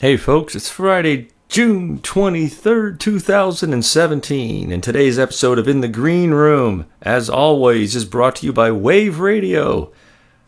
Hey, 0.00 0.16
folks, 0.16 0.54
it's 0.54 0.70
Friday, 0.70 1.26
June 1.48 1.98
23rd, 1.98 3.00
2017, 3.00 4.70
and 4.70 4.80
today's 4.80 5.18
episode 5.18 5.58
of 5.58 5.66
In 5.66 5.80
the 5.80 5.88
Green 5.88 6.30
Room, 6.30 6.86
as 7.02 7.28
always, 7.28 7.96
is 7.96 8.04
brought 8.04 8.36
to 8.36 8.46
you 8.46 8.52
by 8.52 8.70
Wave 8.70 9.18
Radio. 9.18 9.90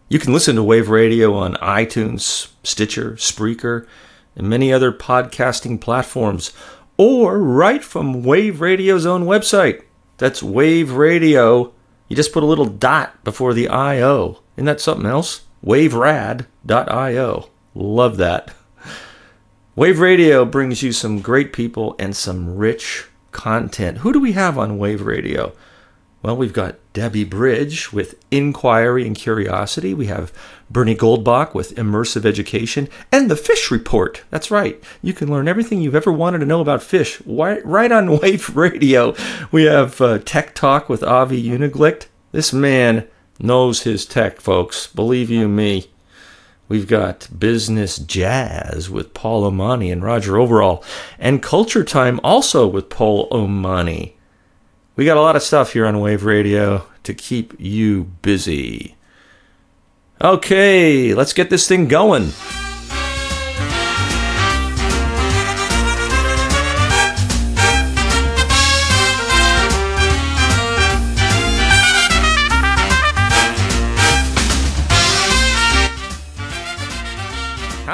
You 0.09 0.21
can 0.21 0.33
listen 0.33 0.55
to 0.55 0.63
Wave 0.63 0.89
Radio 0.89 1.35
on 1.35 1.55
iTunes, 1.55 2.53
Stitcher, 2.63 3.15
Spreaker, 3.15 3.89
and 4.37 4.49
many 4.49 4.73
other 4.73 4.93
podcasting 4.93 5.81
platforms, 5.81 6.53
or 6.97 7.41
right 7.41 7.83
from 7.83 8.23
Wave 8.23 8.61
Radio's 8.61 9.05
own 9.05 9.25
website. 9.25 9.83
That's 10.19 10.45
Wave 10.45 10.93
Radio. 10.93 11.73
You 12.07 12.15
just 12.15 12.33
put 12.33 12.45
a 12.45 12.47
little 12.47 12.67
dot 12.67 13.25
before 13.25 13.53
the 13.53 13.67
IO. 13.67 14.43
Isn't 14.57 14.67
that 14.67 14.81
something 14.81 15.07
else? 15.07 15.41
waverad.io. 15.61 17.51
Love 17.75 18.17
that. 18.19 18.55
Wave 19.81 19.99
Radio 19.99 20.45
brings 20.45 20.83
you 20.83 20.93
some 20.93 21.23
great 21.23 21.55
people 21.55 21.97
and 21.99 22.15
some 22.15 22.55
rich 22.55 23.07
content. 23.33 23.97
Who 23.97 24.13
do 24.13 24.21
we 24.21 24.33
have 24.33 24.59
on 24.59 24.77
Wave 24.77 25.01
Radio? 25.01 25.55
Well, 26.23 26.37
we've 26.37 26.53
got 26.53 26.77
Debbie 26.93 27.25
Bridge 27.25 27.91
with 27.91 28.23
Inquiry 28.31 29.07
and 29.07 29.17
Curiosity. 29.17 29.95
We 29.95 30.05
have 30.09 30.35
Bernie 30.69 30.95
Goldbach 30.95 31.55
with 31.55 31.75
Immersive 31.77 32.27
Education 32.27 32.91
and 33.11 33.31
the 33.31 33.37
Fish 33.37 33.71
Report. 33.71 34.23
That's 34.29 34.51
right. 34.51 34.85
You 35.01 35.15
can 35.15 35.31
learn 35.31 35.49
everything 35.49 35.81
you've 35.81 35.95
ever 35.95 36.13
wanted 36.13 36.41
to 36.41 36.47
know 36.47 36.61
about 36.61 36.83
fish 36.83 37.23
right 37.25 37.91
on 37.91 38.19
Wave 38.21 38.55
Radio. 38.55 39.15
We 39.51 39.65
have 39.65 39.99
uh, 40.03 40.19
Tech 40.19 40.55
Talk 40.55 40.91
with 40.91 41.03
Avi 41.03 41.43
Uniglicht. 41.43 42.09
This 42.33 42.53
man 42.53 43.09
knows 43.39 43.85
his 43.85 44.05
tech, 44.05 44.43
folks. 44.43 44.89
Believe 44.89 45.31
you 45.31 45.49
me. 45.49 45.90
We've 46.71 46.87
got 46.87 47.29
Business 47.37 47.99
Jazz 47.99 48.89
with 48.89 49.13
Paul 49.13 49.51
Omani 49.51 49.93
and 49.93 50.05
Roger 50.05 50.39
Overall, 50.39 50.85
and 51.19 51.43
Culture 51.43 51.83
Time 51.83 52.21
also 52.23 52.65
with 52.65 52.89
Paul 52.89 53.29
Omani. 53.31 54.13
We 54.95 55.05
got 55.05 55.17
a 55.17 55.21
lot 55.21 55.35
of 55.35 55.43
stuff 55.43 55.73
here 55.73 55.85
on 55.85 55.99
Wave 55.99 56.25
Radio 56.25 56.87
to 57.03 57.13
keep 57.13 57.55
you 57.59 58.05
busy. 58.23 58.95
Okay, 60.23 61.13
let's 61.13 61.33
get 61.33 61.51
this 61.51 61.67
thing 61.67 61.89
going. 61.89 62.31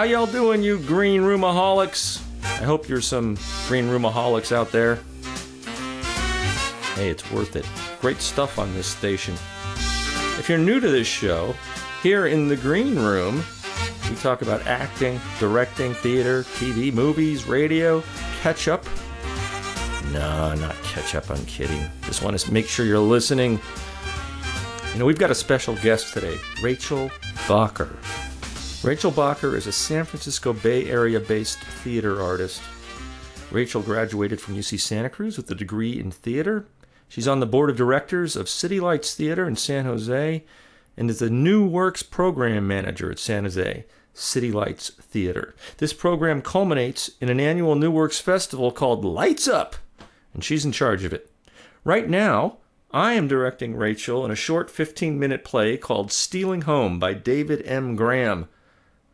Y'all 0.07 0.25
doing, 0.25 0.63
you 0.63 0.79
green 0.79 1.23
roomaholics? 1.23 2.23
I 2.43 2.63
hope 2.63 2.89
you're 2.89 3.01
some 3.01 3.37
green 3.67 3.87
roomaholics 3.87 4.53
out 4.53 4.71
there. 4.71 5.01
Hey, 6.95 7.11
it's 7.11 7.29
worth 7.33 7.57
it. 7.57 7.67
Great 8.01 8.21
stuff 8.21 8.59
on 8.59 8.73
this 8.73 8.87
station. 8.87 9.35
If 10.39 10.49
you're 10.49 10.59
new 10.59 10.79
to 10.79 10.89
this 10.89 11.09
show, 11.09 11.57
here 12.05 12.29
in 12.29 12.47
the 12.47 12.57
green 12.57 12.95
room, 12.95 13.43
we 14.09 14.15
talk 14.17 14.43
about 14.43 14.65
acting, 14.69 15.21
directing, 15.41 15.93
theater, 15.95 16.45
TV, 16.45 16.93
movies, 16.93 17.49
radio, 17.49 18.01
catch 18.43 18.69
up. 18.69 18.87
No, 20.13 20.55
not 20.55 20.77
catch 20.85 21.17
up, 21.17 21.31
I'm 21.31 21.45
kidding. 21.47 21.85
Just 22.03 22.23
want 22.23 22.39
to 22.39 22.53
make 22.53 22.69
sure 22.69 22.87
you're 22.87 23.01
listening. 23.01 23.61
You 24.93 25.01
know, 25.01 25.05
we've 25.05 25.19
got 25.19 25.33
a 25.33 25.35
special 25.35 25.75
guest 25.77 26.15
today, 26.15 26.39
Rachel 26.63 27.11
Bakker. 27.49 27.97
Rachel 28.83 29.11
Bakker 29.11 29.55
is 29.57 29.67
a 29.67 29.73
San 29.73 30.05
Francisco 30.05 30.53
Bay 30.53 30.89
Area 30.89 31.19
based 31.19 31.59
theater 31.59 32.23
artist. 32.23 32.63
Rachel 33.51 33.83
graduated 33.83 34.41
from 34.41 34.55
UC 34.55 34.79
Santa 34.81 35.09
Cruz 35.09 35.37
with 35.37 35.51
a 35.51 35.55
degree 35.55 35.99
in 35.99 36.11
theater. 36.11 36.67
She's 37.09 37.27
on 37.27 37.41
the 37.41 37.47
board 37.47 37.71
of 37.71 37.77
directors 37.77 38.37
of 38.37 38.49
City 38.49 38.79
Lights 38.79 39.15
Theater 39.15 39.47
in 39.47 39.57
San 39.57 39.87
Jose 39.87 40.45
and 40.97 41.11
is 41.11 41.19
the 41.19 41.31
New 41.31 41.67
Works 41.67 42.03
program 42.03 42.67
manager 42.67 43.11
at 43.11 43.19
San 43.19 43.45
Jose 43.45 43.85
City 44.15 44.53
Lights 44.53 44.91
Theater. 44.91 45.55
This 45.79 45.93
program 45.93 46.41
culminates 46.43 47.11
in 47.21 47.29
an 47.29 47.41
annual 47.41 47.75
New 47.75 47.91
Works 47.91 48.21
festival 48.21 48.71
called 48.71 49.05
Lights 49.05 49.49
Up, 49.49 49.77
and 50.33 50.45
she's 50.45 50.65
in 50.65 50.73
charge 50.73 51.03
of 51.03 51.13
it. 51.13 51.31
Right 51.83 52.09
now, 52.09 52.59
I 52.93 53.15
am 53.15 53.27
directing 53.27 53.75
Rachel 53.75 54.25
in 54.25 54.31
a 54.31 54.37
short 54.37 54.71
15 54.71 55.19
minute 55.19 55.45
play 55.45 55.77
called 55.77 56.13
Stealing 56.13 56.63
Home 56.63 56.99
by 56.99 57.15
David 57.15 57.63
M. 57.67 57.97
Graham. 57.97 58.49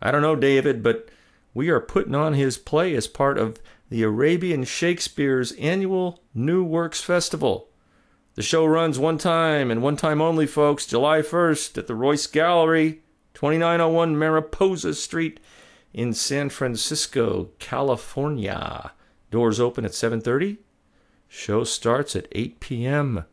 I 0.03 0.11
don't 0.11 0.21
know, 0.21 0.35
David, 0.35 0.83
but 0.83 1.09
we 1.55 1.69
are 1.69 1.81
putting 1.81 2.15
on 2.15 2.35
his 2.35 2.59
play 2.59 2.95
as 2.97 3.07
part 3.07 3.39
of 3.39 3.59
the 3.89 4.03
Arabian 4.03 4.65
Shakespeare's 4.65 5.53
annual 5.53 6.23
New 6.35 6.65
Works 6.65 7.01
Festival. 7.01 7.69
The 8.35 8.43
show 8.43 8.67
runs 8.67 8.99
one 8.99 9.17
time 9.17 9.71
and 9.71 9.81
one 9.81 9.97
time 9.97 10.21
only, 10.21 10.47
folks, 10.47 10.87
July 10.87 11.21
1st 11.21 11.79
at 11.79 11.87
the 11.87 11.95
Royce 11.95 12.27
Gallery, 12.27 13.03
2901 13.35 14.19
Mariposa 14.19 14.95
Street 14.95 15.39
in 15.93 16.15
San 16.15 16.49
Francisco, 16.49 17.51
California. 17.61 18.93
Doors 19.31 19.61
open 19.61 19.85
at 19.85 19.93
7:30. 19.93 20.59
Show 21.29 21.63
starts 21.63 22.17
at 22.17 22.29
8 22.33 22.59
p.m. 22.59 23.25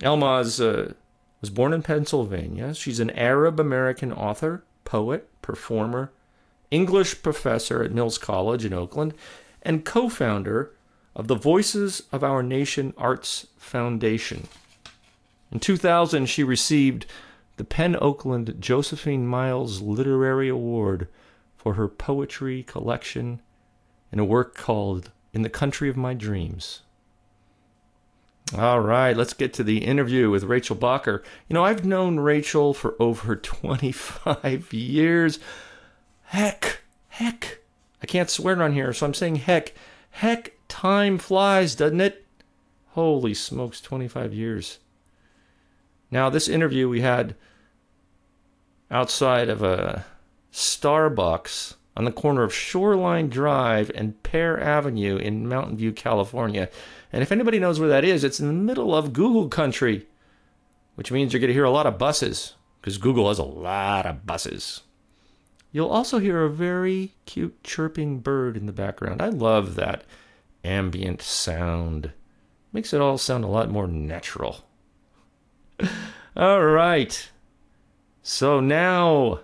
Elmaz 0.00 0.64
uh, 0.64 0.92
was 1.40 1.50
born 1.50 1.72
in 1.72 1.82
Pennsylvania. 1.82 2.74
She's 2.74 3.00
an 3.00 3.10
Arab 3.10 3.58
American 3.58 4.12
author, 4.12 4.62
poet, 4.84 5.28
performer, 5.42 6.12
English 6.70 7.22
professor 7.22 7.82
at 7.82 7.92
Mills 7.92 8.18
College 8.18 8.64
in 8.64 8.72
Oakland, 8.72 9.14
and 9.62 9.84
co 9.84 10.08
founder 10.08 10.72
of 11.14 11.28
the 11.28 11.34
Voices 11.34 12.02
of 12.12 12.22
Our 12.22 12.42
Nation 12.42 12.92
Arts 12.96 13.46
Foundation. 13.56 14.48
In 15.50 15.60
2000, 15.60 16.26
she 16.26 16.44
received 16.44 17.06
the 17.56 17.64
PEN 17.64 17.96
Oakland 18.00 18.56
Josephine 18.60 19.26
Miles 19.26 19.80
Literary 19.80 20.48
Award 20.48 21.08
for 21.56 21.74
her 21.74 21.88
poetry 21.88 22.62
collection 22.62 23.40
in 24.12 24.18
a 24.18 24.24
work 24.24 24.54
called 24.54 25.10
In 25.32 25.42
the 25.42 25.48
Country 25.48 25.88
of 25.88 25.96
My 25.96 26.14
Dreams. 26.14 26.82
All 28.56 28.80
right, 28.80 29.16
let's 29.16 29.32
get 29.32 29.52
to 29.54 29.64
the 29.64 29.78
interview 29.78 30.30
with 30.30 30.44
Rachel 30.44 30.76
Bakker. 30.76 31.22
You 31.48 31.54
know, 31.54 31.64
I've 31.64 31.84
known 31.84 32.20
Rachel 32.20 32.72
for 32.74 32.94
over 33.00 33.34
25 33.34 34.72
years. 34.72 35.40
Heck, 36.26 36.82
heck. 37.08 37.58
I 38.02 38.06
can't 38.06 38.30
swear 38.30 38.60
on 38.62 38.72
here, 38.72 38.92
so 38.92 39.06
I'm 39.06 39.14
saying 39.14 39.36
heck. 39.36 39.74
Heck, 40.10 40.52
time 40.68 41.18
flies, 41.18 41.74
doesn't 41.74 42.00
it? 42.00 42.24
Holy 42.90 43.34
smokes, 43.34 43.80
25 43.80 44.32
years. 44.32 44.78
Now, 46.10 46.30
this 46.30 46.48
interview 46.48 46.88
we 46.88 47.00
had 47.00 47.34
outside 48.90 49.48
of 49.48 49.62
a 49.62 50.04
Starbucks 50.52 51.74
on 51.96 52.04
the 52.04 52.12
corner 52.12 52.42
of 52.42 52.54
Shoreline 52.54 53.28
Drive 53.28 53.90
and 53.94 54.22
Pear 54.22 54.60
Avenue 54.60 55.16
in 55.16 55.48
Mountain 55.48 55.76
View, 55.76 55.92
California. 55.92 56.68
And 57.12 57.22
if 57.22 57.32
anybody 57.32 57.58
knows 57.58 57.80
where 57.80 57.88
that 57.88 58.04
is, 58.04 58.24
it's 58.24 58.40
in 58.40 58.46
the 58.46 58.52
middle 58.52 58.94
of 58.94 59.12
Google 59.12 59.48
country, 59.48 60.06
which 60.94 61.12
means 61.12 61.32
you're 61.32 61.40
going 61.40 61.48
to 61.48 61.54
hear 61.54 61.64
a 61.64 61.70
lot 61.70 61.86
of 61.86 61.98
buses 61.98 62.54
because 62.80 62.98
Google 62.98 63.28
has 63.28 63.38
a 63.38 63.44
lot 63.44 64.06
of 64.06 64.26
buses. 64.26 64.82
You'll 65.76 65.90
also 65.90 66.20
hear 66.20 66.42
a 66.42 66.48
very 66.48 67.12
cute 67.26 67.62
chirping 67.62 68.20
bird 68.20 68.56
in 68.56 68.64
the 68.64 68.72
background. 68.72 69.20
I 69.20 69.28
love 69.28 69.74
that 69.74 70.04
ambient 70.64 71.20
sound. 71.20 72.12
Makes 72.72 72.94
it 72.94 73.02
all 73.02 73.18
sound 73.18 73.44
a 73.44 73.48
lot 73.48 73.68
more 73.68 73.86
natural. 73.86 74.64
all 76.34 76.64
right. 76.64 77.30
So 78.22 78.58
now 78.58 79.40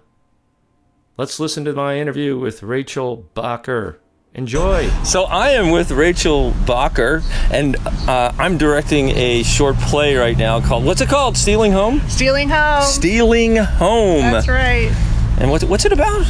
let's 1.18 1.38
listen 1.38 1.66
to 1.66 1.74
my 1.74 1.98
interview 1.98 2.38
with 2.38 2.62
Rachel 2.62 3.28
Bakker. 3.36 3.96
Enjoy. 4.32 4.88
So 5.04 5.24
I 5.24 5.50
am 5.50 5.70
with 5.70 5.90
Rachel 5.90 6.52
Bakker, 6.64 7.22
and 7.52 7.76
uh, 8.08 8.32
I'm 8.38 8.56
directing 8.56 9.10
a 9.10 9.42
short 9.42 9.76
play 9.76 10.16
right 10.16 10.38
now 10.38 10.62
called 10.62 10.86
what's 10.86 11.02
it 11.02 11.10
called? 11.10 11.36
Stealing 11.36 11.72
Home. 11.72 12.00
Stealing 12.08 12.48
Home. 12.48 12.84
Stealing 12.84 13.56
Home. 13.56 14.32
That's 14.32 14.48
right. 14.48 15.11
And 15.38 15.50
what's 15.50 15.64
what's 15.64 15.84
it 15.84 15.92
about? 15.92 16.26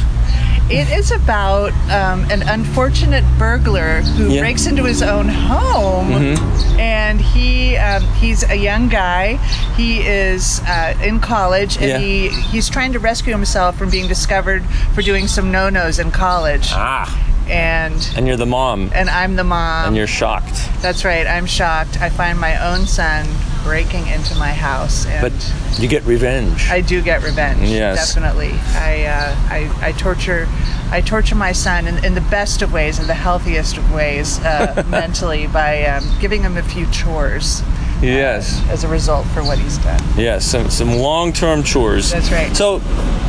It 0.69 0.89
is 0.97 1.11
about 1.11 1.71
um, 1.91 2.23
an 2.31 2.41
unfortunate 2.43 3.23
burglar 3.37 4.01
who 4.01 4.29
Yeah. 4.29 4.39
breaks 4.41 4.65
into 4.65 4.85
his 4.85 5.01
own 5.03 5.27
home, 5.27 6.07
Mm-hmm. 6.09 6.79
and 6.79 7.19
he 7.21 7.75
um, 7.75 8.01
he's 8.15 8.43
a 8.49 8.55
young 8.55 8.87
guy. 8.87 9.35
He 9.75 9.99
is 9.99 10.61
uh, 10.61 10.95
in 11.03 11.19
college, 11.19 11.75
and 11.77 11.85
Yeah. 11.85 11.97
he 11.99 12.29
he's 12.29 12.69
trying 12.69 12.93
to 12.93 12.99
rescue 12.99 13.33
himself 13.33 13.77
from 13.77 13.89
being 13.89 14.07
discovered 14.07 14.63
for 14.95 15.01
doing 15.01 15.27
some 15.27 15.51
no 15.51 15.69
nos 15.69 15.99
in 15.99 16.11
college. 16.11 16.69
Ah, 16.71 17.05
And 17.49 18.09
and 18.15 18.27
you're 18.27 18.37
the 18.37 18.45
mom, 18.45 18.91
and 18.93 19.09
I'm 19.09 19.35
the 19.35 19.43
mom. 19.43 19.87
and 19.87 19.95
you're 19.97 20.07
shocked. 20.07 20.69
That's 20.81 21.03
right. 21.03 21.27
I'm 21.27 21.45
shocked. 21.45 22.01
I 22.01 22.09
find 22.09 22.39
my 22.39 22.55
own 22.71 22.85
son 22.87 23.27
breaking 23.63 24.07
into 24.07 24.35
my 24.35 24.51
house, 24.51 25.05
and 25.05 25.21
But 25.21 25.79
you 25.81 25.87
get 25.87 26.03
revenge. 26.05 26.69
I 26.69 26.81
do 26.81 27.01
get 27.01 27.23
revenge. 27.23 27.69
Yes. 27.69 28.13
definitely. 28.13 28.51
I, 28.75 29.05
uh, 29.05 29.35
I 29.49 29.87
I 29.89 29.91
torture 29.93 30.47
I 30.91 31.01
torture 31.01 31.35
my 31.35 31.51
son 31.51 31.87
in, 31.87 32.03
in 32.05 32.13
the 32.15 32.21
best 32.21 32.61
of 32.61 32.71
ways, 32.71 32.99
in 32.99 33.07
the 33.07 33.13
healthiest 33.13 33.77
of 33.77 33.91
ways, 33.91 34.39
uh, 34.39 34.83
mentally 34.89 35.47
by 35.47 35.85
um, 35.85 36.03
giving 36.19 36.41
him 36.41 36.57
a 36.57 36.63
few 36.63 36.85
chores 36.91 37.61
yes. 38.03 38.61
as 38.69 38.83
a 38.83 38.87
result 38.87 39.25
for 39.27 39.43
what 39.43 39.57
he's 39.57 39.77
done. 39.79 40.01
Yes, 40.17 40.45
some 40.45 40.69
some 40.69 40.95
long-term 40.97 41.63
chores. 41.63 42.11
That's 42.11 42.31
right. 42.31 42.55
So, 42.55 42.79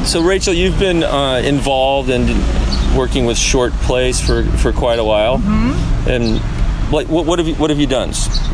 so 0.05 0.23
Rachel, 0.23 0.53
you've 0.53 0.79
been 0.79 1.03
uh, 1.03 1.43
involved 1.45 2.11
and 2.11 2.29
working 2.97 3.25
with 3.25 3.39
short 3.39 3.73
plays 3.73 4.21
for, 4.21 4.45
for 4.59 4.73
quite 4.73 4.99
a 4.99 5.05
while. 5.05 5.39
Mm-hmm. 5.39 6.11
And 6.11 6.93
like, 6.93 7.09
what, 7.09 7.27
what 7.27 7.39
have 7.39 7.49
you 7.49 7.55
what 7.55 7.71
have 7.71 7.81
you 7.81 7.87
done, 7.87 8.13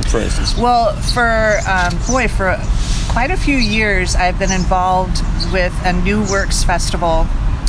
for 0.09 0.21
instance? 0.21 0.57
Well, 0.57 0.95
for 0.97 1.59
um, 1.69 1.99
boy, 2.07 2.29
for 2.29 2.57
quite 3.09 3.31
a 3.31 3.37
few 3.37 3.57
years, 3.57 4.15
I've 4.15 4.39
been 4.39 4.53
involved 4.53 5.23
with 5.53 5.75
a 5.85 5.93
New 5.93 6.21
Works 6.31 6.63
festival 6.63 7.27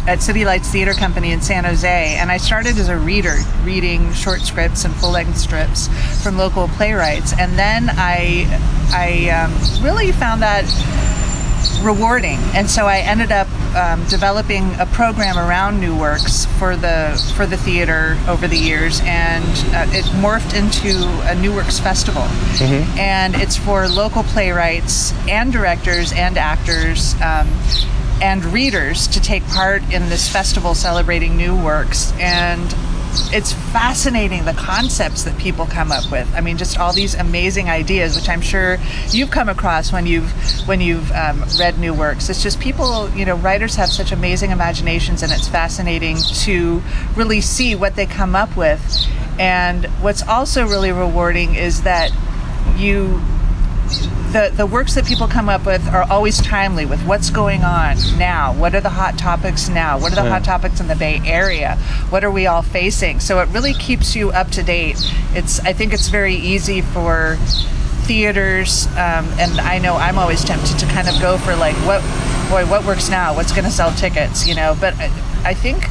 at 0.07 0.21
City 0.21 0.45
Lights 0.45 0.69
Theater 0.69 0.94
Company 0.94 1.31
in 1.31 1.42
San 1.42 1.63
Jose, 1.63 2.15
and 2.18 2.31
I 2.31 2.38
started 2.38 2.77
as 2.77 2.89
a 2.89 2.98
reader, 2.98 3.38
reading 3.63 4.12
short 4.13 4.42
scripts 4.42 4.86
and 4.86 4.94
full-length 4.95 5.38
strips 5.38 5.88
from 6.24 6.38
local 6.38 6.68
playwrights, 6.69 7.33
and 7.38 7.57
then 7.57 7.89
I, 7.92 8.48
I 8.92 9.30
um, 9.30 9.83
really 9.83 10.12
found 10.12 10.42
that 10.42 10.65
rewarding. 11.81 12.38
And 12.53 12.69
so 12.69 12.86
i 12.86 13.00
ended 13.00 13.31
up 13.31 13.48
um, 13.75 14.03
developing 14.07 14.74
a 14.80 14.86
program 14.88 15.38
around 15.38 15.80
new 15.80 15.98
works 15.98 16.45
for 16.57 16.75
the 16.75 17.33
for 17.36 17.45
the 17.45 17.57
theater 17.57 18.18
over 18.27 18.48
the 18.48 18.57
years 18.57 19.00
and 19.03 19.44
uh, 19.74 19.86
it 19.89 20.06
morphed 20.21 20.53
into 20.53 21.07
a 21.30 21.36
new 21.36 21.53
works 21.53 21.80
festival. 21.80 22.24
And 22.98 23.36
it's 23.36 23.57
for 23.57 23.88
local 23.88 24.24
playwrights 24.24 25.13
and 25.27 25.53
directors 25.53 26.12
and 26.13 26.38
actors 26.38 27.15
um, 27.21 27.48
and 28.21 28.45
readers 28.45 29.07
to 29.07 29.19
take 29.19 29.44
part 29.47 29.81
in 29.91 30.09
this 30.09 30.31
festival 30.31 30.75
celebrating 30.75 31.35
new 31.35 31.56
works 31.56 32.13
and 32.19 32.73
it's 33.33 33.51
fascinating 33.51 34.45
the 34.45 34.53
concepts 34.53 35.23
that 35.23 35.38
people 35.38 35.65
come 35.65 35.91
up 35.91 36.09
with. 36.12 36.33
I 36.33 36.41
mean, 36.41 36.57
just 36.57 36.79
all 36.79 36.94
these 36.94 37.13
amazing 37.13 37.69
ideas, 37.69 38.15
which 38.15 38.29
I'm 38.29 38.41
sure 38.41 38.77
you've 39.09 39.31
come 39.31 39.50
across 39.50 39.91
when 39.91 40.06
you've 40.06 40.31
when 40.65 40.79
you've 40.79 41.12
um, 41.12 41.44
read 41.59 41.77
new 41.77 41.94
works. 41.94 42.29
It's 42.29 42.41
just 42.41 42.59
people, 42.59 43.09
you 43.09 43.25
know, 43.25 43.35
writers 43.35 43.75
have 43.75 43.89
such 43.89 44.12
amazing 44.12 44.51
imaginations, 44.51 45.24
and 45.24 45.31
it's 45.31 45.47
fascinating 45.47 46.17
to 46.44 46.81
really 47.15 47.41
see 47.41 47.75
what 47.75 47.95
they 47.95 48.06
come 48.06 48.35
up 48.35 48.56
with. 48.56 48.81
And 49.39 49.85
what's 50.01 50.21
also 50.25 50.65
really 50.65 50.91
rewarding 50.91 51.56
is 51.56 51.83
that 51.83 52.12
you 52.77 53.21
the, 54.31 54.54
the 54.56 54.66
works 54.66 54.95
that 54.95 55.06
people 55.06 55.28
come 55.28 55.50
up 55.50 55.66
with 55.66 55.86
are 55.89 56.04
always 56.10 56.42
timely 56.42 56.86
with 56.86 57.06
what's 57.06 57.30
going 57.30 57.63
on 57.63 57.98
now. 58.18 58.54
What 58.54 58.74
are 58.74 58.81
the 58.81 58.89
hot 58.89 59.18
topics 59.18 59.68
now? 59.68 60.00
What 60.00 60.13
are 60.13 60.16
the 60.24 60.30
hot 60.30 60.44
topics 60.44 60.80
in 60.80 60.88
the 60.88 60.95
Bay 60.95 61.22
Area? 61.25 61.75
What 62.10 62.24
are 62.24 62.31
we 62.31 62.48
all 62.48 62.62
facing? 62.62 63.19
So 63.19 63.39
it 63.39 63.50
really 63.50 63.74
keeps 63.74 64.16
you 64.16 64.31
up 64.31 64.50
to 64.51 64.63
date. 64.63 64.98
It's 65.33 65.60
I 65.62 65.74
think 65.74 65.94
it's 65.94 66.07
very 66.07 66.36
easy 66.36 66.81
for 66.81 67.38
theaters, 68.04 68.88
um, 68.92 69.28
and 69.38 69.60
I 69.60 69.78
know 69.78 69.95
I'm 69.95 70.18
always 70.18 70.44
tempted 70.44 70.80
to 70.80 70.86
kind 70.88 71.07
of 71.07 71.19
go 71.22 71.38
for 71.38 71.56
like 71.56 71.75
what 71.86 72.01
boy 72.50 72.66
what 72.69 72.86
works 72.86 73.10
now? 73.10 73.36
What's 73.36 73.51
going 73.51 73.66
to 73.66 73.72
sell 73.72 73.92
tickets? 73.94 74.48
You 74.48 74.56
know, 74.56 74.77
but 74.80 74.95
I, 74.98 75.06
I 75.44 75.54
think 75.54 75.84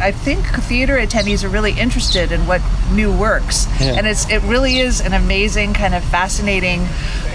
I 0.00 0.12
think 0.12 0.44
theater 0.64 0.96
attendees 0.96 1.42
are 1.44 1.48
really 1.48 1.72
interested 1.72 2.32
in 2.32 2.46
what 2.46 2.60
new 2.92 3.10
works, 3.12 3.66
Yeah. 3.80 3.94
and 3.96 4.06
it's 4.06 4.28
it 4.28 4.42
really 4.42 4.78
is 4.78 5.00
an 5.00 5.12
amazing 5.12 5.72
kind 5.74 5.94
of 5.94 6.04
fascinating 6.04 6.86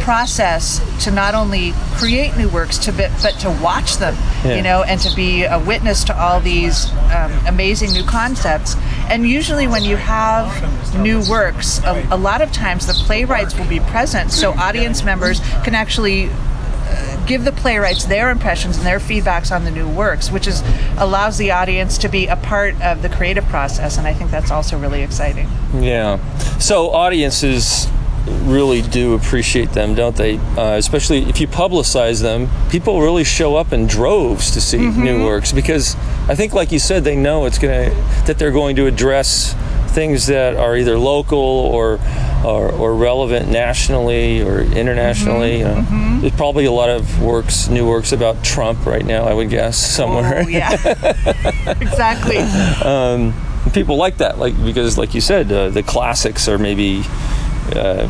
process 0.02 0.82
to 1.04 1.12
not 1.12 1.36
only 1.36 1.74
create 1.96 2.36
new 2.38 2.50
works 2.50 2.78
to 2.80 2.92
but, 2.92 3.12
but 3.22 3.34
to 3.40 3.50
watch 3.50 3.98
them, 3.98 4.16
Yeah. 4.44 4.56
you 4.56 4.62
know, 4.62 4.84
and 4.84 5.00
to 5.02 5.16
be 5.16 5.44
a 5.44 5.60
witness 5.60 6.04
to 6.06 6.18
all 6.20 6.40
these 6.40 6.92
um, 7.14 7.32
amazing 7.48 7.92
new 7.92 8.04
concepts. 8.04 8.76
And 9.10 9.28
usually, 9.28 9.68
when 9.68 9.84
you 9.84 9.98
have 9.98 10.48
new 11.00 11.22
works, 11.30 11.80
a, 11.84 12.08
a 12.12 12.18
lot 12.18 12.42
of 12.42 12.52
times 12.52 12.88
the 12.88 12.94
playwrights 12.94 13.58
will 13.58 13.68
be 13.68 13.80
present, 13.80 14.32
so 14.32 14.54
audience 14.54 15.04
members 15.04 15.40
can 15.64 15.76
actually 15.76 16.30
give 17.28 17.46
the 17.46 17.52
playwrights 17.52 18.06
their 18.06 18.30
impressions 18.30 18.78
and 18.78 18.86
their 18.86 19.00
feedbacks 19.00 19.54
on 19.54 19.64
the 19.64 19.72
new 19.72 19.88
works, 19.88 20.32
which 20.32 20.48
is 20.48 20.64
allows 20.98 21.38
the 21.38 21.52
audience 21.52 21.98
to 22.00 22.10
be 22.10 22.28
a 22.28 22.36
part 22.36 22.80
of 22.82 23.02
the 23.02 23.10
creative 23.10 23.46
process, 23.46 23.98
and 23.98 24.08
I 24.08 24.14
think 24.14 24.32
that's 24.32 24.52
also 24.52 24.78
really 24.78 25.02
exciting. 25.02 25.48
Yeah. 25.74 26.20
So 26.58 26.92
audiences 26.92 27.88
really 28.44 28.82
do 28.82 29.16
appreciate 29.16 29.72
them, 29.72 29.96
don't 29.96 30.16
they? 30.16 30.38
Uh, 30.58 30.76
especially 30.78 31.24
if 31.24 31.42
you 31.42 31.48
publicize 31.48 32.22
them, 32.22 32.48
people 32.70 33.02
really 33.02 33.24
show 33.24 33.56
up 33.56 33.74
in 33.74 33.88
droves 33.88 34.52
to 34.52 34.62
see 34.62 34.78
new 34.78 35.26
works 35.26 35.52
because 35.52 35.96
I 36.28 36.36
think, 36.36 36.54
like 36.54 36.72
you 36.72 36.80
said, 36.80 37.04
they 37.04 37.16
know 37.16 37.46
it's 37.46 37.58
gonna 37.58 37.90
that 38.26 38.38
they're 38.38 38.52
going 38.52 38.76
to 38.76 38.86
address 38.86 39.56
things 39.92 40.28
that 40.28 40.56
are 40.56 40.76
either 40.76 40.98
local 40.98 41.38
or 41.38 42.00
or, 42.44 42.72
or 42.72 42.96
relevant 42.96 43.50
nationally 43.50 44.42
or 44.42 44.62
internationally. 44.62 45.60
you 45.60 45.66
know. 45.66 46.18
There's 46.22 46.34
probably 46.36 46.66
a 46.66 46.72
lot 46.72 46.90
of 46.90 47.22
works, 47.22 47.68
new 47.68 47.88
works 47.88 48.12
about 48.12 48.44
Trump 48.44 48.86
right 48.86 49.06
now. 49.06 49.26
I 49.26 49.34
would 49.34 49.50
guess 49.50 49.78
somewhere. 49.78 50.44
Oh, 50.46 50.48
yeah, 50.48 50.72
exactly. 51.80 52.38
people 53.74 53.96
like 53.96 54.18
that 54.18 54.38
like 54.40 54.56
because 54.66 54.98
like 54.98 55.14
you 55.14 55.22
said 55.22 55.52
uh, 55.52 55.70
the 55.70 55.84
classics 55.84 56.48
are 56.48 56.58
maybe 56.58 57.04
uh, 57.76 58.08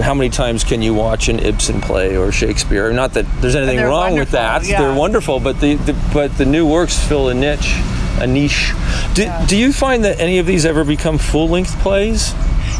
how 0.00 0.14
many 0.14 0.30
times 0.30 0.64
can 0.64 0.82
you 0.82 0.94
watch 0.94 1.28
an 1.28 1.38
Ibsen 1.38 1.80
play 1.80 2.16
or 2.16 2.32
Shakespeare? 2.32 2.92
Not 2.92 3.14
that 3.14 3.26
there's 3.40 3.54
anything 3.54 3.80
wrong 3.80 4.14
with 4.18 4.30
that. 4.32 4.64
yeah. 4.66 4.80
They're 4.80 4.94
wonderful, 4.98 5.40
but 5.40 5.60
the, 5.60 5.74
the 5.76 5.92
but 6.12 6.36
the 6.36 6.44
new 6.46 6.66
works 6.66 6.98
fill 7.06 7.28
a 7.28 7.34
niche, 7.34 7.74
a 8.20 8.26
niche. 8.26 8.72
Do, 9.14 9.22
Yeah. 9.22 9.44
do 9.46 9.56
you 9.56 9.72
find 9.72 10.04
that 10.04 10.20
any 10.20 10.38
of 10.38 10.46
these 10.46 10.64
ever 10.66 10.84
become 10.84 11.18
full 11.18 11.48
length 11.48 11.78
plays? 11.80 12.34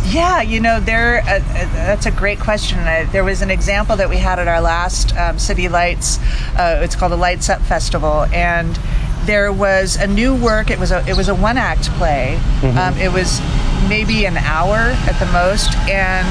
Yeah, 0.07 0.43
you 0.43 0.61
know, 0.61 0.81
there. 0.81 1.21
Uh, 1.23 1.37
uh, 1.37 1.41
that's 1.73 2.07
a 2.07 2.11
great 2.11 2.39
question. 2.39 2.79
I, 2.81 3.05
there 3.05 3.25
was 3.25 3.41
an 3.43 3.51
example 3.51 3.97
that 3.97 4.09
we 4.09 4.19
had 4.19 4.39
at 4.39 4.49
our 4.49 4.61
last 4.61 5.17
um, 5.17 5.39
City 5.39 5.69
Lights. 5.69 6.19
Uh, 6.59 6.81
it's 6.83 6.95
called 6.95 7.13
the 7.13 7.17
Lights 7.17 7.49
Up 7.49 7.61
Festival, 7.63 8.25
and 8.33 8.79
there 9.25 9.51
was 9.53 9.97
a 9.97 10.07
new 10.07 10.35
work. 10.35 10.71
It 10.71 10.79
was 10.79 10.91
a 10.93 11.03
it 11.09 11.17
was 11.17 11.29
a 11.29 11.35
one 11.35 11.57
act 11.57 11.85
play. 11.93 12.37
Um, 12.63 12.97
it 12.99 13.11
was 13.13 13.41
maybe 13.89 14.27
an 14.27 14.37
hour 14.37 14.77
at 14.77 15.19
the 15.19 15.27
most, 15.27 15.75
and 15.89 16.27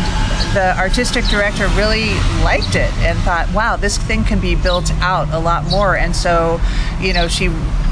the 0.53 0.77
artistic 0.77 1.25
director 1.25 1.67
really 1.69 2.10
liked 2.43 2.75
it 2.75 2.91
and 3.00 3.17
thought, 3.19 3.51
"Wow, 3.53 3.75
this 3.75 3.98
thing 3.98 4.24
can 4.24 4.39
be 4.39 4.55
built 4.55 4.91
out 5.01 5.27
a 5.31 5.39
lot 5.39 5.65
more." 5.65 5.95
And 5.95 6.15
so, 6.15 6.60
you 7.00 7.13
know, 7.13 7.27
she 7.27 7.50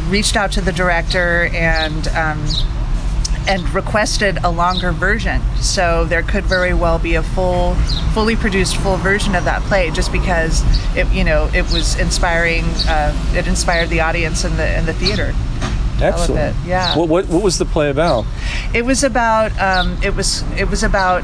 reached 0.09 0.35
out 0.35 0.51
to 0.53 0.61
the 0.61 0.71
director 0.71 1.49
and. 1.53 2.07
Um, 2.09 2.45
and 3.47 3.73
requested 3.73 4.37
a 4.43 4.51
longer 4.51 4.91
version. 4.91 5.41
So 5.59 6.05
there 6.05 6.21
could 6.21 6.43
very 6.45 6.73
well 6.73 6.99
be 6.99 7.15
a 7.15 7.23
full, 7.23 7.75
fully 8.13 8.35
produced 8.35 8.77
full 8.77 8.97
version 8.97 9.35
of 9.35 9.45
that 9.45 9.61
play, 9.63 9.89
just 9.91 10.11
because 10.11 10.63
it, 10.95 11.11
you 11.11 11.23
know, 11.23 11.49
it 11.53 11.63
was 11.71 11.99
inspiring. 11.99 12.63
Uh, 12.87 13.15
it 13.33 13.47
inspired 13.47 13.89
the 13.89 14.01
audience 14.01 14.43
in 14.43 14.57
the 14.57 14.77
in 14.77 14.85
the 14.85 14.93
theater. 14.93 15.33
Excellent. 16.01 16.55
yeah. 16.65 16.97
What, 16.97 17.09
what 17.09 17.27
what 17.27 17.41
was 17.43 17.57
the 17.57 17.65
play 17.65 17.89
about? 17.89 18.25
It 18.73 18.85
was 18.85 19.03
about 19.03 19.51
um, 19.59 19.97
it 20.03 20.15
was 20.15 20.43
it 20.57 20.69
was 20.69 20.83
about 20.83 21.23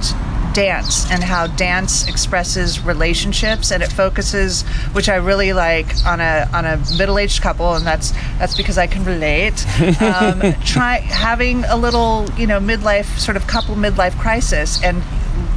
dance 0.54 1.10
and 1.12 1.24
how 1.24 1.46
dance 1.46 2.08
expresses 2.08 2.84
relationships 2.84 3.70
and 3.70 3.84
it 3.84 3.92
focuses 3.92 4.64
which 4.94 5.08
I 5.08 5.16
really 5.18 5.54
like 5.54 5.86
on 6.04 6.20
a 6.20 6.50
on 6.52 6.66
a 6.66 6.78
middle-aged 6.98 7.44
couple 7.44 7.76
and 7.76 7.86
that's 7.86 8.12
that's 8.40 8.58
because 8.58 8.76
I 8.80 8.88
can 8.88 9.04
relate 9.06 9.64
um, 10.02 10.42
try 10.66 10.98
having 10.98 11.64
a 11.66 11.76
little 11.78 12.26
you 12.38 12.48
know 12.48 12.60
midlife 12.60 13.20
sort 13.20 13.38
of 13.38 13.46
couple 13.46 13.76
midlife 13.76 14.18
crisis 14.18 14.84
and 14.84 15.04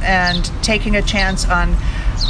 and 0.03 0.51
taking 0.61 0.95
a 0.95 1.01
chance 1.01 1.47
on 1.49 1.75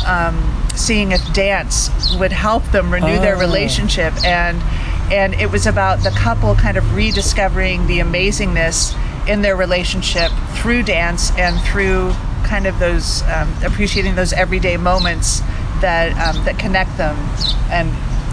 um, 0.08 0.66
seeing 0.74 1.12
if 1.12 1.34
dance 1.34 1.90
would 2.18 2.32
help 2.32 2.64
them 2.72 2.92
renew 2.94 3.20
their 3.20 3.36
Ah. 3.36 3.40
relationship 3.40 4.14
and 4.24 4.62
and 5.12 5.34
it 5.36 5.52
was 5.52 5.68
about 5.68 6.00
the 6.04 6.12
couple 6.12 6.56
kind 6.56 6.78
of 6.78 6.96
rediscovering 6.96 7.86
the 7.88 8.00
amazingness 8.00 8.96
in 9.28 9.42
their 9.42 9.56
relationship 9.56 10.32
through 10.56 10.84
dance 10.84 11.32
and 11.38 11.60
through 11.62 12.12
kind 12.44 12.66
of 12.66 12.80
those 12.80 13.22
um, 13.24 13.54
appreciating 13.64 14.16
those 14.16 14.34
everyday 14.34 14.78
moments 14.78 15.42
that 15.82 16.12
um, 16.18 16.44
that 16.46 16.58
connect 16.58 16.98
them 16.98 17.16
and 17.70 17.90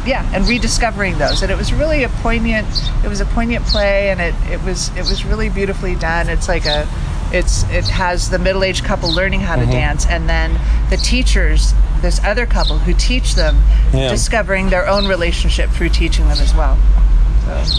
yeah, 0.06 0.28
and 0.35 0.49
rediscovering 0.49 1.18
those. 1.18 1.42
And 1.42 1.50
it 1.50 1.58
was 1.58 1.73
really 1.73 2.02
a 2.04 2.08
poignant. 2.08 2.66
It 3.04 3.08
was 3.08 3.20
a 3.20 3.26
poignant 3.26 3.66
play, 3.66 4.11
and 4.11 4.20
it, 4.20 4.35
it 4.50 4.62
was 4.64 4.88
it 4.97 5.02
was 5.02 5.25
really 5.25 5.50
beautifully 5.50 5.97
done. 5.97 6.28
It's 6.28 6.49
like 6.49 6.64
a 6.64 6.88
it's 7.30 7.64
it 7.64 7.87
has 7.88 8.30
the 8.30 8.38
middle-aged 8.38 8.85
couple 8.85 9.12
learning 9.12 9.40
how 9.40 9.56
to 9.56 9.62
Mm-hmm. 9.62 9.73
dance, 9.73 10.06
and 10.06 10.28
then 10.28 10.58
the 10.88 10.97
teachers, 10.97 11.75
this 12.02 12.21
other 12.25 12.47
couple 12.47 12.78
who 12.78 12.93
teach 12.95 13.35
them, 13.35 13.62
Yeah. 13.93 14.09
discovering 14.11 14.71
their 14.71 14.87
own 14.88 15.07
relationship 15.07 15.71
through 15.71 15.90
teaching 15.90 16.28
them 16.28 16.38
as 16.38 16.55
well. 16.55 16.78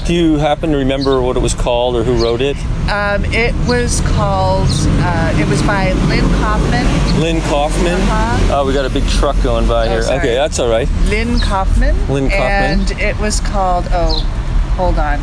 Do 0.08 0.16
you 0.16 0.38
happen 0.38 0.72
to 0.72 0.78
remember 0.78 1.22
what 1.22 1.38
it 1.38 1.42
was 1.42 1.54
called 1.54 1.96
or 1.96 2.04
who 2.04 2.16
wrote 2.16 2.42
it? 2.42 2.58
Um, 2.90 3.24
it 3.26 3.54
was 3.68 4.02
called. 4.02 4.68
Uh, 4.72 5.38
it 5.38 5.48
was 5.48 5.62
by 5.62 5.92
Lynn 6.08 6.28
Kaufman. 6.42 7.22
Lynn 7.22 7.40
Kaufman. 7.42 7.94
Uh-huh. 7.94 8.56
Oh, 8.62 8.66
we 8.66 8.74
got 8.74 8.86
a 8.86 8.90
big 8.90 9.08
truck 9.08 9.36
going 9.44 9.68
by 9.68 9.88
here. 9.88 10.02
sorry. 10.02 10.18
Okay, 10.20 10.34
that's 10.34 10.58
all 10.58 10.70
right. 10.70 10.90
Lynn 11.06 11.40
Kaufman. 11.40 11.96
Lynn 12.12 12.30
Kaufman. 12.30 12.80
And 12.80 12.92
it 13.00 13.20
was 13.20 13.40
called. 13.42 13.86
Oh, 13.92 14.22
hold 14.76 14.98
on. 14.98 15.20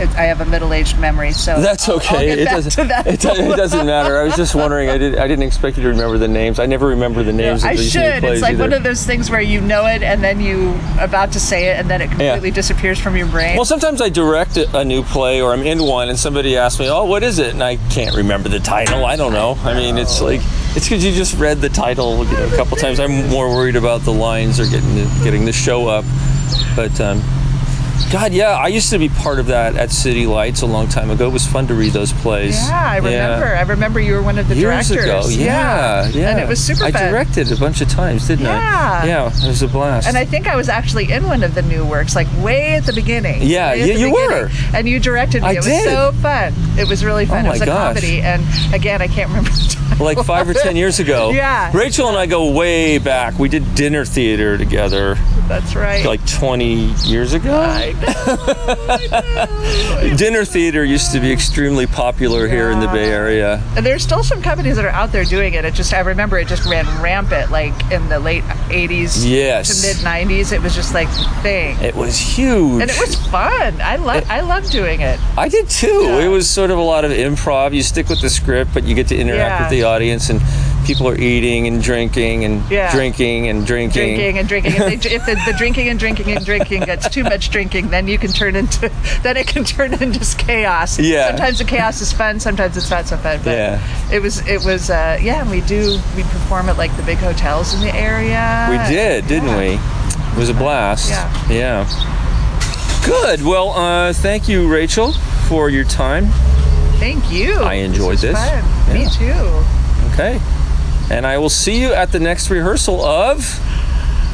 It, 0.00 0.08
I 0.16 0.24
have 0.24 0.40
a 0.40 0.44
middle-aged 0.44 0.98
memory, 0.98 1.32
so 1.32 1.60
That's 1.60 1.88
okay. 1.88 2.42
It 2.42 2.44
doesn't. 2.46 2.88
that. 2.88 3.06
It, 3.06 3.24
it 3.24 3.56
doesn't 3.56 3.86
matter. 3.86 4.18
I 4.18 4.24
was 4.24 4.36
just 4.36 4.54
wondering. 4.54 4.88
I 4.88 4.98
did. 4.98 5.16
I 5.16 5.28
didn't 5.28 5.44
expect 5.44 5.76
you 5.76 5.82
to 5.84 5.88
remember 5.90 6.18
the 6.18 6.28
names. 6.28 6.58
I 6.58 6.66
never 6.66 6.88
remember 6.88 7.22
the 7.22 7.32
names 7.32 7.64
I 7.64 7.72
of 7.72 7.78
these 7.78 7.94
new 7.94 8.00
should. 8.00 8.24
It's 8.24 8.42
like 8.42 8.54
either. 8.54 8.64
one 8.64 8.72
of 8.72 8.82
those 8.82 9.04
things 9.04 9.30
where 9.30 9.40
you 9.40 9.60
know 9.60 9.86
it 9.86 10.02
and 10.02 10.22
then 10.22 10.40
you 10.40 10.78
about 10.98 11.32
to 11.32 11.40
say 11.40 11.68
it 11.68 11.78
and 11.78 11.88
then 11.88 12.00
it 12.00 12.08
completely 12.08 12.50
disappears 12.50 12.98
from 12.98 13.16
your 13.16 13.26
brain. 13.26 13.56
Well, 13.56 13.64
sometimes 13.64 14.00
I 14.00 14.08
direct 14.08 14.56
a 14.56 14.76
a 14.76 14.84
new 14.84 15.02
play 15.02 15.40
or 15.40 15.52
I'm 15.52 15.62
in 15.62 15.82
one 15.82 16.08
and 16.08 16.18
somebody 16.18 16.56
asks 16.56 16.80
me, 16.80 16.88
"Oh, 16.88 17.04
what 17.04 17.22
is 17.22 17.38
it?" 17.38 17.52
and 17.52 17.62
I 17.62 17.76
can't 17.90 18.16
remember 18.16 18.48
the 18.48 18.60
title. 18.60 19.04
I 19.04 19.16
don't 19.16 19.32
know. 19.32 19.58
I 19.62 19.74
mean, 19.74 19.98
it's 19.98 20.20
like 20.20 20.40
it's 20.74 20.88
because 20.88 21.04
you 21.04 21.12
just 21.12 21.38
read 21.38 21.58
the 21.58 21.68
title 21.68 22.24
you 22.24 22.32
know, 22.32 22.46
a 22.46 22.56
couple 22.56 22.76
times. 22.76 22.98
I'm 22.98 23.28
more 23.28 23.48
worried 23.48 23.76
about 23.76 24.02
the 24.02 24.12
lines 24.12 24.58
or 24.58 24.64
getting 24.64 24.94
the, 24.94 25.20
getting 25.22 25.44
the 25.44 25.52
show 25.52 25.86
up. 25.86 26.04
But 26.74 26.98
um, 27.00 27.22
God, 28.10 28.32
yeah, 28.34 28.50
I 28.50 28.68
used 28.68 28.90
to 28.90 28.98
be 28.98 29.08
part 29.08 29.38
of 29.38 29.46
that 29.46 29.74
at 29.76 29.90
City 29.90 30.26
Lights 30.26 30.60
a 30.62 30.66
long 30.66 30.86
time 30.88 31.10
ago. 31.10 31.28
It 31.28 31.32
was 31.32 31.46
fun 31.46 31.66
to 31.68 31.74
read 31.74 31.92
those 31.92 32.12
plays. 32.12 32.56
yeah, 32.68 32.90
I 32.90 32.96
remember. 32.96 33.46
I 33.46 33.62
remember 33.62 34.00
you 34.00 34.12
were 34.14 34.22
one 34.22 34.38
of 34.38 34.48
the 34.48 34.54
Years 34.54 34.88
directors. 34.88 35.34
ago, 35.34 35.42
yeah, 35.42 36.06
yeah, 36.08 36.30
And 36.30 36.40
it 36.40 36.46
was 36.48 36.62
super 36.62 36.84
I 36.84 36.90
fun. 36.92 37.10
directed 37.10 37.50
a 37.50 37.56
bunch 37.56 37.80
of 37.80 37.88
times, 37.88 38.28
didn't 38.28 38.44
Yeah. 38.44 39.00
I? 39.02 39.06
Yeah, 39.06 39.26
it 39.28 39.46
was 39.48 39.62
a 39.62 39.68
blast. 39.68 40.06
And 40.08 40.16
I 40.18 40.24
think 40.26 40.46
I 40.46 40.56
was 40.56 40.68
actually 40.68 41.10
in 41.10 41.26
one 41.26 41.42
of 41.42 41.54
the 41.54 41.62
new 41.62 41.84
works, 41.86 42.14
like 42.14 42.26
way 42.42 42.74
at 42.74 42.84
the 42.84 42.92
beginning. 42.92 43.42
Yeah, 43.42 43.72
yeah, 43.72 43.94
you 43.94 44.12
were. 44.12 44.50
And 44.74 44.86
you 44.88 45.00
directed 45.00 45.42
me. 45.42 45.48
I 45.48 45.52
it 45.52 45.56
was 45.56 45.66
did. 45.66 45.84
so 45.84 46.12
fun. 46.20 46.52
It 46.78 46.88
was 46.88 47.02
really 47.04 47.24
fun. 47.24 47.46
Oh 47.46 47.48
my 47.48 47.48
it 47.48 47.52
was 47.52 47.60
a 47.62 47.66
gosh. 47.66 47.94
comedy. 47.94 48.20
And 48.20 48.42
again, 48.74 49.00
I 49.00 49.08
can't 49.08 49.28
remember 49.30 49.50
like 50.00 50.18
five 50.24 50.48
or 50.48 50.54
ten 50.54 50.76
years 50.76 50.98
ago. 51.00 51.30
Yeah. 51.42 51.70
Rachel 51.74 52.08
and 52.08 52.16
I 52.18 52.26
go 52.26 52.50
way 52.50 52.98
back. 52.98 53.38
We 53.38 53.48
did 53.48 53.74
dinner 53.74 54.04
theater 54.04 54.58
together 54.58 55.16
That's 55.60 55.74
right. 55.76 56.04
like 56.06 56.24
20 56.26 56.74
years 57.04 57.32
ago. 57.34 57.54
I 57.60 57.92
know. 60.10 60.16
Dinner 60.16 60.44
theater 60.44 60.84
used 60.84 61.12
to 61.12 61.20
be 61.20 61.30
extremely 61.32 61.86
popular 61.86 62.48
here 62.48 62.70
in 62.70 62.80
the 62.80 62.86
Bay 62.88 63.04
Area. 63.10 63.62
And 63.76 63.84
there's 63.84 64.02
still 64.02 64.22
some 64.22 64.40
companies 64.42 64.76
that 64.76 64.84
are 64.84 64.90
out 64.90 65.12
there 65.12 65.24
doing 65.24 65.54
it. 65.54 65.64
It 65.64 65.74
just 65.74 65.92
I 65.94 66.00
remember 66.00 66.38
it 66.38 66.48
just 66.48 66.68
ran 66.68 66.86
rampant 67.02 67.50
like 67.50 67.74
in 67.92 68.08
the 68.08 68.18
late 68.18 68.44
80s 68.44 69.28
Yes. 69.28 69.80
to 69.82 69.86
mid 69.86 69.96
90s. 70.04 70.52
It 70.52 70.62
was 70.62 70.74
just 70.74 70.94
like 70.94 71.08
the 71.08 71.28
thing. 71.42 71.78
It 71.80 71.94
was 71.94 72.18
huge. 72.18 72.82
and 72.82 72.90
it 72.90 72.98
was 72.98 73.14
fun. 73.28 73.80
I 73.80 73.96
love 73.96 74.24
I 74.30 74.40
love 74.40 74.70
doing 74.70 75.00
it. 75.00 75.18
I 75.36 75.48
did 75.48 75.68
too. 75.68 75.86
Yeah. 76.04 76.20
It 76.24 76.28
was 76.28 76.48
sort 76.48 76.70
of 76.70 76.78
a 76.78 76.82
lot 76.82 77.04
of 77.04 77.10
improv. 77.10 77.74
You 77.74 77.82
stick 77.82 78.08
with 78.08 78.20
the 78.20 78.30
script, 78.30 78.72
but 78.74 78.84
you 78.84 78.94
get 78.94 79.08
to 79.08 79.16
interact 79.16 79.38
Yeah. 79.50 79.60
with 79.62 79.70
the 79.70 79.82
audience, 79.84 80.30
and 80.30 80.40
people 80.84 81.08
are 81.08 81.16
eating 81.18 81.66
and 81.66 81.82
drinking 81.82 82.44
and 82.44 82.68
Yeah. 82.70 82.90
drinking 82.92 83.48
and 83.48 83.64
drinking. 83.66 84.16
Drinking 84.16 84.38
and 84.38 84.48
drinking. 84.48 84.72
If, 84.74 84.78
they, 85.02 85.10
if 85.14 85.26
the, 85.26 85.40
the 85.46 85.54
drinking 85.56 85.88
and 85.88 85.98
drinking 85.98 86.30
and 86.32 86.44
drinking 86.44 86.82
gets 86.82 87.08
too 87.08 87.22
much 87.24 87.50
drinking, 87.50 87.88
then 87.90 88.08
you 88.08 88.18
can 88.18 88.30
turn 88.32 88.56
into 88.56 88.90
then 89.22 89.36
it 89.36 89.46
can 89.46 89.64
turn 89.64 89.92
into 89.94 90.36
chaos. 90.36 90.98
Yeah. 90.98 91.28
Sometimes 91.28 91.58
the 91.58 91.64
chaos 91.64 92.00
is 92.00 92.12
fun. 92.12 92.40
Sometimes 92.40 92.76
it's 92.76 92.90
not 92.90 93.06
so 93.06 93.16
fun. 93.16 93.40
But 93.44 93.52
Yeah. 93.52 94.10
It 94.12 94.20
was 94.20 94.46
it 94.46 94.64
was 94.64 94.90
uh, 94.90 95.18
yeah. 95.22 95.48
We 95.50 95.60
do 95.62 95.98
we 96.16 96.22
perform 96.22 96.68
at 96.68 96.76
like 96.78 96.94
the 96.96 97.02
big 97.04 97.18
hotels 97.18 97.74
in 97.74 97.80
the 97.80 97.94
area. 97.94 98.66
We 98.70 98.76
did, 98.94 99.26
didn't 99.28 99.48
Yeah. 99.48 99.58
we? 99.58 100.32
It 100.32 100.38
was 100.38 100.48
a 100.50 100.54
blast. 100.54 101.10
Yeah. 101.10 101.48
Yeah. 101.50 102.08
Good. 103.04 103.42
Well, 103.42 103.70
uh, 103.70 104.12
thank 104.12 104.48
you, 104.48 104.68
Rachel, 104.72 105.12
for 105.48 105.68
your 105.70 105.84
time. 105.84 106.26
Thank 106.98 107.32
you. 107.32 107.54
I 107.54 107.74
enjoyed 107.74 108.18
this. 108.18 108.38
this. 108.38 108.62
Fun. 108.86 108.94
Me 108.94 109.06
too. 109.10 109.64
Okay. 110.12 110.40
And 111.10 111.26
I 111.26 111.38
will 111.38 111.50
see 111.50 111.80
you 111.80 111.92
at 111.92 112.10
the 112.12 112.20
next 112.20 112.50
rehearsal 112.50 113.04
of. 113.04 113.44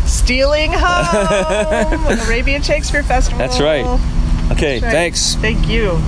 Stealing 0.07 0.71
Home, 0.75 2.19
Arabian 2.27 2.63
Shakespeare 2.63 3.03
Festival. 3.03 3.39
That's 3.39 3.61
right. 3.61 3.85
Okay, 4.53 4.81
Right. 4.81 4.91
thanks. 4.91 5.35
Thank 5.37 5.69
you. 5.69 6.01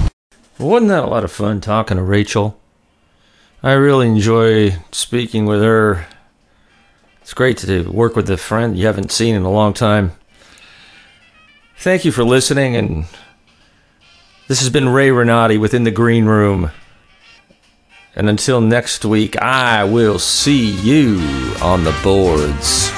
Wasn't 0.59 0.89
that 0.89 1.05
a 1.05 1.07
lot 1.07 1.23
of 1.25 1.31
fun 1.33 1.61
talking 1.61 1.97
to 1.99 2.03
Rachel? 2.03 2.59
I 3.63 3.73
really 3.73 4.07
enjoy 4.07 4.77
speaking 4.91 5.45
with 5.45 5.63
her. 5.63 6.07
It's 7.21 7.35
great 7.35 7.59
to 7.59 7.91
work 7.91 8.17
with 8.17 8.31
a 8.31 8.39
friend 8.39 8.77
you 8.79 8.87
haven't 8.87 9.13
seen 9.13 9.35
in 9.35 9.43
a 9.43 9.51
long 9.51 9.75
time. 9.75 10.13
Thank 11.79 12.05
you 12.07 12.13
for 12.13 12.25
listening, 12.25 12.77
and 12.77 13.05
this 14.49 14.61
has 14.61 14.71
been 14.71 14.89
Ray 14.89 15.11
Renati 15.11 15.59
within 15.59 15.85
the 15.85 15.91
Green 15.91 16.25
Room. 16.25 16.71
And 18.17 18.29
until 18.29 18.61
next 18.61 19.05
week, 19.05 19.37
I 19.37 19.85
will 19.85 20.19
see 20.19 20.71
you 20.71 21.21
on 21.63 21.85
the 21.85 21.97
boards. 22.03 22.90